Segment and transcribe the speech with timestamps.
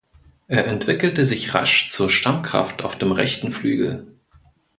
[0.47, 4.17] Er entwickelte sich rasch zur Stammkraft auf dem rechten Flügel.